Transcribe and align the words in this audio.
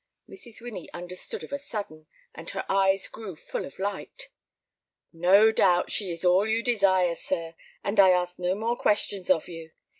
Mrs. 0.27 0.61
Winnie 0.61 0.91
understood 0.93 1.43
of 1.43 1.51
a 1.51 1.59
sudden, 1.59 2.07
and 2.33 2.49
her 2.49 2.65
eyes 2.67 3.07
grew 3.07 3.35
full 3.35 3.65
of 3.65 3.77
light. 3.77 4.29
"No 5.13 5.51
doubt 5.51 5.91
she 5.91 6.11
is 6.11 6.25
all 6.25 6.47
you 6.47 6.63
desire, 6.63 7.13
sir, 7.13 7.53
and 7.83 7.99
I 7.99 8.09
ask 8.09 8.39
no 8.39 8.55
more 8.55 8.75
questions 8.75 9.29
of 9.29 9.47
you. 9.47 9.73